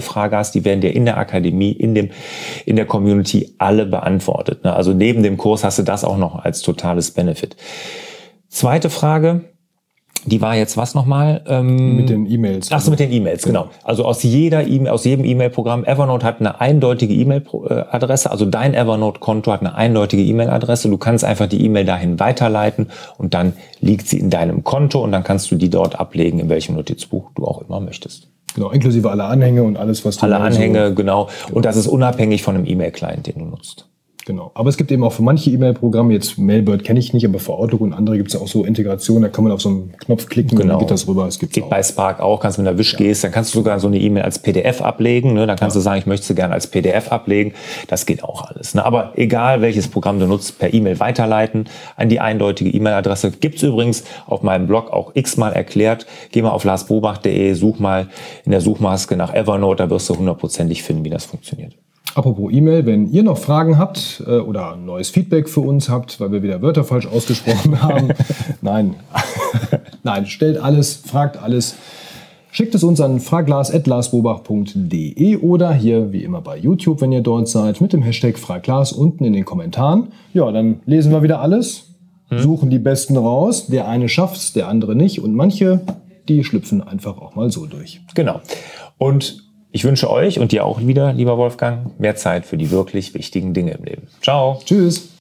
Frage 0.00 0.36
hast, 0.36 0.54
die 0.54 0.64
werden 0.64 0.80
dir 0.80 0.94
in 0.94 1.04
der 1.04 1.18
Akademie, 1.18 1.72
in, 1.72 1.94
dem, 1.94 2.10
in 2.64 2.76
der 2.76 2.86
Community 2.86 3.54
alle 3.58 3.86
beantwortet. 3.86 4.64
Ne? 4.64 4.74
Also 4.74 4.92
neben 4.92 5.22
dem 5.22 5.36
Kurs 5.36 5.64
hast 5.64 5.78
du 5.78 5.82
das 5.82 6.04
auch 6.04 6.16
noch 6.16 6.44
als 6.44 6.62
totales 6.62 7.10
Benefit. 7.10 7.56
Zweite 8.48 8.88
Frage, 8.90 9.42
die 10.26 10.40
war 10.40 10.56
jetzt 10.56 10.76
was 10.76 10.94
nochmal? 10.94 11.42
Ähm, 11.46 11.96
mit 11.96 12.08
den 12.08 12.30
E-Mails. 12.30 12.68
Ach 12.72 12.80
so, 12.80 12.90
mit 12.90 13.00
den 13.00 13.12
E-Mails, 13.12 13.44
genau. 13.44 13.68
Also 13.82 14.04
aus 14.04 14.22
jeder 14.22 14.66
E-Mail, 14.66 14.88
aus 14.88 15.04
jedem 15.04 15.24
E-Mail-Programm. 15.24 15.84
Evernote 15.84 16.24
hat 16.24 16.40
eine 16.40 16.60
eindeutige 16.60 17.12
E-Mail-Adresse. 17.12 18.30
Also 18.30 18.46
dein 18.46 18.74
Evernote-Konto 18.74 19.52
hat 19.52 19.60
eine 19.60 19.74
eindeutige 19.74 20.22
E-Mail-Adresse. 20.22 20.88
Du 20.88 20.96
kannst 20.96 21.24
einfach 21.24 21.46
die 21.46 21.62
E-Mail 21.64 21.84
dahin 21.84 22.20
weiterleiten 22.20 22.88
und 23.18 23.34
dann 23.34 23.52
liegt 23.80 24.08
sie 24.08 24.18
in 24.18 24.30
deinem 24.30 24.64
Konto 24.64 25.02
und 25.02 25.12
dann 25.12 25.24
kannst 25.24 25.50
du 25.50 25.56
die 25.56 25.70
dort 25.70 26.00
ablegen, 26.00 26.38
in 26.38 26.48
welchem 26.48 26.74
Notizbuch 26.74 27.30
du 27.34 27.44
auch 27.44 27.60
immer 27.60 27.80
möchtest. 27.80 28.28
Genau, 28.54 28.70
inklusive 28.70 29.10
aller 29.10 29.28
Anhänge 29.28 29.62
und 29.64 29.76
alles, 29.76 30.04
was 30.04 30.16
du 30.16 30.22
Alle 30.22 30.38
Anhänge, 30.38 30.88
so, 30.88 30.94
genau. 30.94 31.28
Und 31.50 31.64
das 31.64 31.76
ist 31.76 31.88
unabhängig 31.88 32.42
von 32.42 32.54
einem 32.54 32.66
E-Mail-Client, 32.66 33.26
den 33.26 33.38
du 33.40 33.44
nutzt. 33.46 33.88
Genau. 34.26 34.50
Aber 34.54 34.70
es 34.70 34.76
gibt 34.78 34.90
eben 34.90 35.04
auch 35.04 35.12
für 35.12 35.22
manche 35.22 35.50
E-Mail-Programme, 35.50 36.12
jetzt 36.14 36.38
Mailbird 36.38 36.82
kenne 36.82 36.98
ich 36.98 37.12
nicht, 37.12 37.26
aber 37.26 37.38
für 37.38 37.52
Outlook 37.52 37.82
und 37.82 37.92
andere 37.92 38.16
gibt 38.16 38.28
es 38.28 38.34
ja 38.34 38.40
auch 38.40 38.48
so 38.48 38.64
Integrationen, 38.64 39.22
da 39.22 39.28
kann 39.28 39.44
man 39.44 39.52
auf 39.52 39.60
so 39.60 39.68
einen 39.68 39.92
Knopf 39.98 40.26
klicken 40.26 40.56
genau. 40.56 40.62
und 40.62 40.68
dann 40.70 40.78
geht 40.80 40.90
das 40.90 41.06
rüber. 41.06 41.26
Es 41.26 41.38
gibt's 41.38 41.54
geht 41.54 41.64
auch. 41.64 41.68
bei 41.68 41.82
Spark 41.82 42.20
auch, 42.20 42.40
kannst 42.40 42.56
du 42.56 42.62
mit 42.62 42.68
einer 42.68 42.78
Wisch 42.78 42.92
ja. 42.92 42.98
gehst, 42.98 43.22
dann 43.22 43.32
kannst 43.32 43.54
du 43.54 43.58
sogar 43.58 43.78
so 43.80 43.86
eine 43.86 43.98
E-Mail 43.98 44.22
als 44.22 44.38
PDF 44.38 44.80
ablegen, 44.80 45.34
ne? 45.34 45.46
dann 45.46 45.56
kannst 45.56 45.76
ja. 45.76 45.80
du 45.80 45.84
sagen, 45.84 45.98
ich 45.98 46.06
möchte 46.06 46.26
sie 46.26 46.34
gerne 46.34 46.54
als 46.54 46.66
PDF 46.66 47.12
ablegen, 47.12 47.52
das 47.88 48.06
geht 48.06 48.24
auch 48.24 48.42
alles. 48.42 48.74
Ne? 48.74 48.84
Aber 48.84 49.12
egal, 49.16 49.60
welches 49.60 49.88
Programm 49.88 50.18
du 50.18 50.26
nutzt, 50.26 50.58
per 50.58 50.72
E-Mail 50.72 51.00
weiterleiten 51.00 51.66
an 51.96 52.08
die 52.08 52.20
eindeutige 52.20 52.70
E-Mail-Adresse. 52.70 53.32
Gibt's 53.32 53.62
übrigens 53.62 54.04
auf 54.26 54.42
meinem 54.42 54.66
Blog 54.66 54.90
auch 54.90 55.12
x-mal 55.14 55.52
erklärt. 55.52 56.06
Geh 56.30 56.40
mal 56.40 56.50
auf 56.50 56.64
larsbobach.de, 56.64 57.52
such 57.52 57.78
mal 57.78 58.08
in 58.44 58.52
der 58.52 58.62
Suchmaske 58.62 59.16
nach 59.16 59.34
Evernote, 59.34 59.82
da 59.82 59.90
wirst 59.90 60.08
du 60.08 60.16
hundertprozentig 60.16 60.82
finden, 60.82 61.04
wie 61.04 61.10
das 61.10 61.26
funktioniert. 61.26 61.76
Apropos 62.14 62.52
E-Mail, 62.52 62.86
wenn 62.86 63.10
ihr 63.10 63.24
noch 63.24 63.38
Fragen 63.38 63.76
habt 63.76 64.22
äh, 64.26 64.38
oder 64.38 64.76
neues 64.76 65.10
Feedback 65.10 65.48
für 65.48 65.60
uns 65.60 65.88
habt, 65.88 66.20
weil 66.20 66.30
wir 66.30 66.44
wieder 66.44 66.62
Wörter 66.62 66.84
falsch 66.84 67.06
ausgesprochen 67.06 67.82
haben, 67.82 68.10
nein, 68.62 68.94
nein, 70.04 70.26
stellt 70.26 70.58
alles, 70.58 70.94
fragt 70.94 71.42
alles. 71.42 71.74
Schickt 72.52 72.76
es 72.76 72.84
uns 72.84 73.00
an 73.00 73.18
fraglas.larsbobach.de 73.18 75.38
oder 75.38 75.74
hier 75.74 76.12
wie 76.12 76.22
immer 76.22 76.40
bei 76.40 76.56
YouTube, 76.56 77.00
wenn 77.00 77.10
ihr 77.10 77.20
dort 77.20 77.48
seid, 77.48 77.80
mit 77.80 77.92
dem 77.92 78.02
Hashtag 78.02 78.38
Fraglas 78.38 78.92
unten 78.92 79.24
in 79.24 79.32
den 79.32 79.44
Kommentaren. 79.44 80.12
Ja, 80.32 80.52
dann 80.52 80.82
lesen 80.86 81.10
wir 81.10 81.24
wieder 81.24 81.40
alles, 81.40 81.96
hm. 82.28 82.38
suchen 82.38 82.70
die 82.70 82.78
Besten 82.78 83.16
raus. 83.16 83.66
Der 83.66 83.88
eine 83.88 84.08
schafft's, 84.08 84.52
der 84.52 84.68
andere 84.68 84.94
nicht 84.94 85.20
und 85.20 85.34
manche, 85.34 85.80
die 86.28 86.44
schlüpfen 86.44 86.80
einfach 86.80 87.18
auch 87.18 87.34
mal 87.34 87.50
so 87.50 87.66
durch. 87.66 88.02
Genau. 88.14 88.40
Und 88.98 89.42
ich 89.74 89.82
wünsche 89.82 90.08
euch 90.08 90.38
und 90.38 90.52
dir 90.52 90.64
auch 90.64 90.80
wieder, 90.80 91.12
lieber 91.12 91.36
Wolfgang, 91.36 91.98
mehr 91.98 92.14
Zeit 92.14 92.46
für 92.46 92.56
die 92.56 92.70
wirklich 92.70 93.12
wichtigen 93.12 93.54
Dinge 93.54 93.72
im 93.72 93.84
Leben. 93.84 94.06
Ciao. 94.22 94.60
Tschüss. 94.64 95.13